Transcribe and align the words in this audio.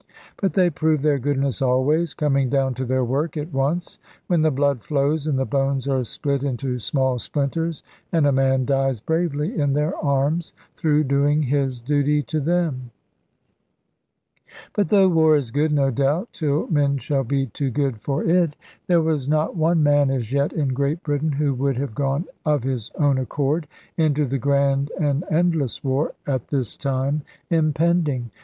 But 0.37 0.53
they 0.53 0.71
prove 0.71 1.03
their 1.03 1.19
goodness 1.19 1.61
always, 1.61 2.15
coming 2.15 2.49
down 2.49 2.73
to 2.73 2.85
their 2.85 3.03
work 3.05 3.37
at 3.37 3.53
once, 3.53 3.99
when 4.25 4.41
the 4.41 4.49
blood 4.49 4.81
flows, 4.83 5.27
and 5.27 5.37
the 5.37 5.45
bones 5.45 5.87
are 5.87 6.03
split 6.03 6.41
into 6.43 6.79
small 6.79 7.19
splinters, 7.19 7.83
and 8.11 8.25
a 8.25 8.31
man 8.31 8.65
dies 8.65 8.99
bravely 8.99 9.55
in 9.55 9.73
their 9.73 9.95
arms, 9.97 10.53
through 10.75 11.03
doing 11.03 11.43
his 11.43 11.79
duty 11.81 12.23
to 12.23 12.39
them. 12.39 12.89
But 14.73 14.87
though 14.89 15.07
war 15.07 15.35
is 15.35 15.51
good, 15.51 15.71
no 15.71 15.91
doubt 15.91 16.29
(till 16.33 16.65
men 16.69 16.97
shall 16.97 17.23
be 17.23 17.45
too 17.45 17.69
good 17.69 18.01
for 18.01 18.23
it), 18.23 18.55
there 18.87 19.03
was 19.03 19.29
not 19.29 19.55
one 19.55 19.83
man 19.83 20.09
as 20.09 20.33
yet 20.33 20.51
in 20.51 20.69
Great 20.69 21.03
Britain, 21.03 21.33
who 21.33 21.53
would 21.53 21.77
have 21.77 21.93
gone 21.93 22.25
of 22.43 22.63
his 22.63 22.91
own 22.97 23.19
accord 23.19 23.67
into 23.97 24.25
the 24.25 24.39
grand 24.39 24.91
and 24.99 25.23
endless 25.29 25.83
war 25.83 26.15
at 26.25 26.47
this 26.47 26.75
time 26.75 27.21
impending. 27.51 28.31